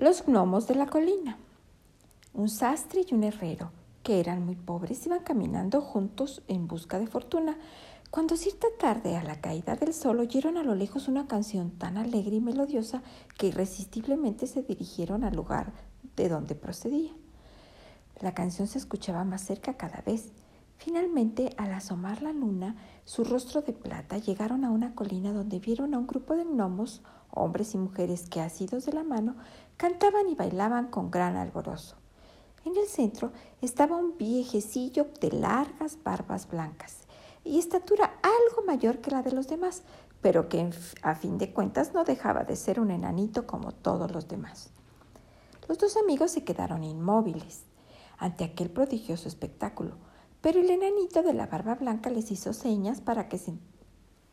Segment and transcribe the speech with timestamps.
[0.00, 1.36] Los gnomos de la colina.
[2.32, 3.70] Un sastre y un herrero,
[4.02, 7.58] que eran muy pobres, iban caminando juntos en busca de fortuna.
[8.10, 11.98] Cuando cierta tarde, a la caída del sol, oyeron a lo lejos una canción tan
[11.98, 13.02] alegre y melodiosa
[13.36, 15.74] que irresistiblemente se dirigieron al lugar
[16.16, 17.12] de donde procedía.
[18.22, 20.32] La canción se escuchaba más cerca cada vez.
[20.78, 22.74] Finalmente, al asomar la luna,
[23.04, 27.02] su rostro de plata, llegaron a una colina donde vieron a un grupo de gnomos,
[27.32, 29.36] hombres y mujeres que, asidos de la mano,
[29.80, 31.96] cantaban y bailaban con gran alborozo.
[32.66, 33.32] En el centro
[33.62, 37.06] estaba un viejecillo de largas barbas blancas
[37.44, 39.82] y estatura algo mayor que la de los demás,
[40.20, 40.68] pero que
[41.00, 44.68] a fin de cuentas no dejaba de ser un enanito como todos los demás.
[45.66, 47.62] Los dos amigos se quedaron inmóviles
[48.18, 49.96] ante aquel prodigioso espectáculo,
[50.42, 53.52] pero el enanito de la barba blanca les hizo señas para que se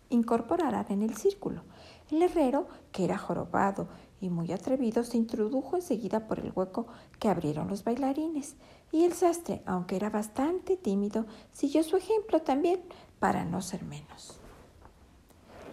[0.10, 1.64] incorporaran en el círculo.
[2.12, 3.88] El herrero, que era jorobado
[4.22, 6.88] y muy atrevido, se introdujo enseguida por el hueco
[7.20, 8.56] que abrieron los bailarines,
[8.92, 12.82] y el sastre, aunque era bastante tímido, siguió su ejemplo también
[13.20, 14.40] para no ser menos.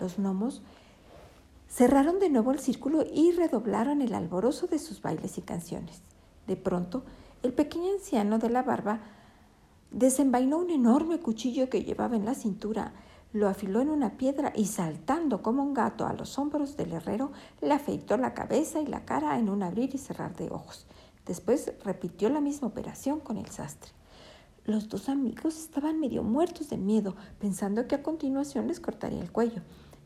[0.00, 0.62] Los gnomos
[1.69, 6.02] cerraron de nuevo el círculo y redoblaron el alborozo de sus bailes y canciones.
[6.46, 7.04] De pronto,
[7.42, 9.00] el pequeño anciano de la barba
[9.91, 12.92] desenvainó un enorme cuchillo que llevaba en la cintura
[13.34, 17.32] lo afiló en una piedra y saltando como un gato a los hombros del herrero,
[17.60, 20.86] le afeitó la cabeza y la cara en un abrir y cerrar de ojos.
[21.26, 23.91] Después repitió la misma operación con el sastre.
[24.64, 29.32] Los dos amigos estaban medio muertos de miedo, pensando que a continuación les cortaría el
[29.32, 29.62] cuello.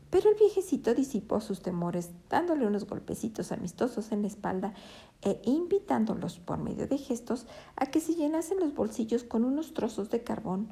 [0.09, 4.73] Pero el viejecito disipó sus temores, dándole unos golpecitos amistosos en la espalda
[5.21, 10.09] e invitándolos por medio de gestos a que se llenasen los bolsillos con unos trozos
[10.09, 10.69] de carbón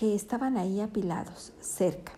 [0.00, 2.12] que estaban ahí apilados, cerca.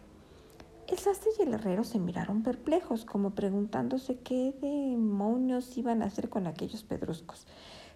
[0.87, 6.29] El sastre y el herrero se miraron perplejos, como preguntándose qué demonios iban a hacer
[6.29, 7.45] con aquellos pedruscos.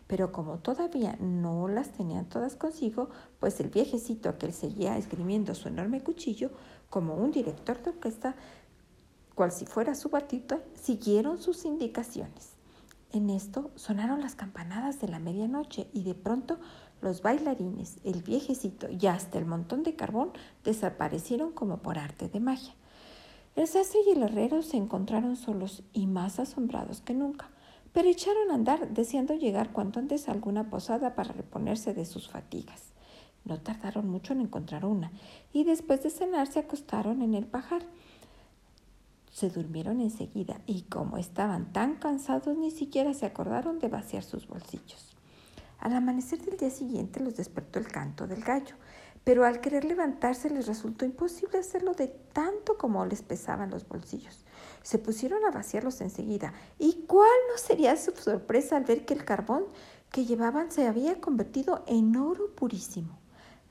[0.09, 5.69] Pero como todavía no las tenían todas consigo, pues el viejecito aquel seguía esgrimiendo su
[5.69, 6.51] enorme cuchillo,
[6.91, 8.35] como un director de orquesta,
[9.37, 12.57] cual si fuera su batito, siguieron sus indicaciones.
[13.13, 16.59] En esto sonaron las campanadas de la medianoche y de pronto
[17.01, 20.33] los bailarines, el viejecito y hasta el montón de carbón
[20.65, 22.75] desaparecieron como por arte de magia.
[23.55, 27.49] El sastre y el herrero se encontraron solos y más asombrados que nunca,
[27.93, 32.29] pero echaron a andar deseando llegar cuanto antes a alguna posada para reponerse de sus
[32.29, 32.93] fatigas.
[33.47, 35.13] No tardaron mucho en encontrar una,
[35.53, 37.83] y después de cenar se acostaron en el pajar.
[39.33, 44.47] Se durmieron enseguida, y como estaban tan cansados ni siquiera se acordaron de vaciar sus
[44.49, 45.16] bolsillos.
[45.79, 48.75] Al amanecer del día siguiente los despertó el canto del gallo,
[49.25, 54.45] pero al querer levantarse les resultó imposible hacerlo de tanto como les pesaban los bolsillos.
[54.83, 59.25] Se pusieron a vaciarlos enseguida, y cuál no sería su sorpresa al ver que el
[59.25, 59.65] carbón
[60.11, 63.19] que llevaban se había convertido en oro purísimo.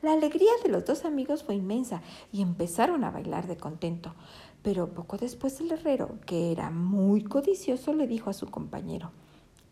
[0.02, 2.02] La alegría de los dos amigos fue inmensa
[2.32, 4.14] y empezaron a bailar de contento.
[4.62, 9.12] Pero poco después el herrero, que era muy codicioso, le dijo a su compañero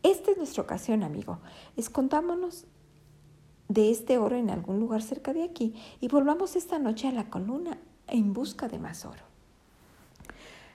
[0.04, 1.40] esta es nuestra ocasión, amigo.
[1.78, 2.66] Escondámonos
[3.70, 7.30] de este oro en algún lugar cerca de aquí y volvamos esta noche a la
[7.30, 7.78] columna
[8.08, 9.24] en busca de más oro.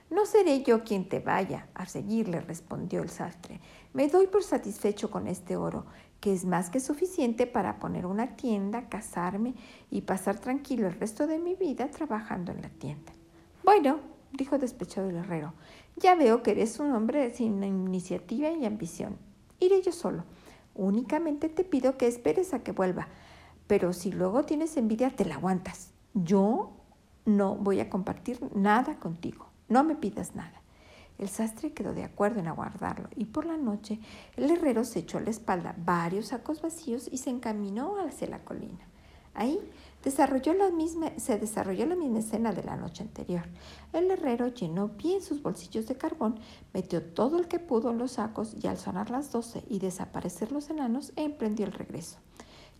[0.09, 3.61] No seré yo quien te vaya a seguirle, respondió el sastre.
[3.93, 5.85] Me doy por satisfecho con este oro,
[6.19, 9.53] que es más que suficiente para poner una tienda, casarme
[9.91, 13.13] y pasar tranquilo el resto de mi vida trabajando en la tienda.
[13.63, 13.99] Bueno,
[14.33, 15.53] dijo despechado el herrero,
[15.97, 19.17] ya veo que eres un hombre sin iniciativa y ambición.
[19.59, 20.23] Iré yo solo.
[20.75, 23.07] Únicamente te pido que esperes a que vuelva.
[23.67, 25.91] Pero si luego tienes envidia, te la aguantas.
[26.13, 26.71] Yo
[27.25, 29.47] no voy a compartir nada contigo.
[29.67, 30.61] No me pidas nada.
[31.19, 33.99] El sastre quedó de acuerdo en aguardarlo y por la noche
[34.37, 38.39] el herrero se echó a la espalda varios sacos vacíos y se encaminó hacia la
[38.39, 38.87] colina.
[39.33, 39.59] Ahí
[40.03, 43.43] desarrolló la misma, se desarrolló la misma escena de la noche anterior.
[43.93, 46.39] El herrero llenó bien sus bolsillos de carbón,
[46.73, 50.51] metió todo el que pudo en los sacos y al sonar las doce y desaparecer
[50.51, 52.17] los enanos, emprendió el regreso.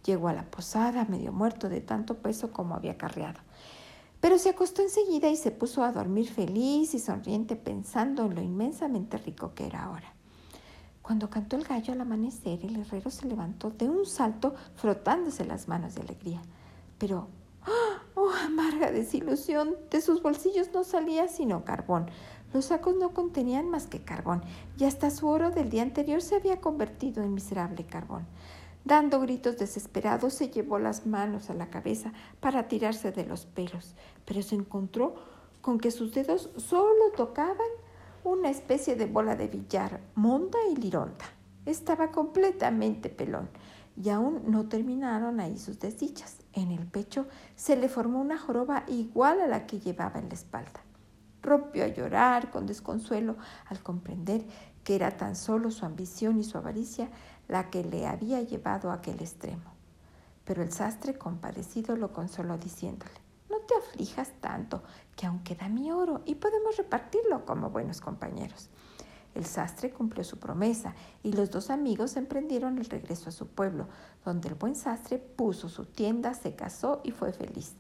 [0.05, 3.39] Llegó a la posada medio muerto de tanto peso como había carreado.
[4.21, 8.41] Pero se acostó enseguida y se puso a dormir feliz y sonriente pensando en lo
[8.41, 10.13] inmensamente rico que era ahora.
[11.01, 15.67] Cuando cantó el gallo al amanecer, el herrero se levantó de un salto frotándose las
[15.67, 16.41] manos de alegría.
[16.99, 17.29] Pero,
[18.15, 22.07] oh, amarga desilusión, de sus bolsillos no salía sino carbón.
[22.53, 24.43] Los sacos no contenían más que carbón,
[24.77, 28.27] y hasta su oro del día anterior se había convertido en miserable carbón.
[28.85, 33.95] Dando gritos desesperados, se llevó las manos a la cabeza para tirarse de los pelos,
[34.25, 35.15] pero se encontró
[35.61, 37.67] con que sus dedos solo tocaban
[38.23, 41.25] una especie de bola de billar, monda y lironda.
[41.65, 43.49] estaba completamente pelón
[44.01, 46.37] y aún no terminaron ahí sus desdichas.
[46.53, 50.35] En el pecho se le formó una joroba igual a la que llevaba en la
[50.35, 50.81] espalda.
[51.41, 53.35] Rompió a llorar con desconsuelo
[53.65, 54.45] al comprender
[54.83, 57.09] que era tan solo su ambición y su avaricia
[57.47, 59.73] la que le había llevado a aquel extremo.
[60.45, 63.11] Pero el sastre compadecido lo consoló diciéndole,
[63.49, 64.81] no te aflijas tanto,
[65.15, 68.69] que aún queda mi oro y podemos repartirlo como buenos compañeros.
[69.35, 73.87] El sastre cumplió su promesa y los dos amigos emprendieron el regreso a su pueblo,
[74.25, 77.75] donde el buen sastre puso su tienda, se casó y fue feliz.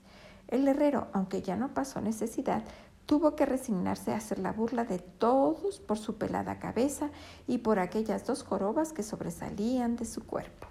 [0.47, 2.63] El herrero, aunque ya no pasó necesidad,
[3.05, 7.09] tuvo que resignarse a hacer la burla de todos por su pelada cabeza
[7.47, 10.68] y por aquellas dos jorobas que sobresalían de su cuerpo.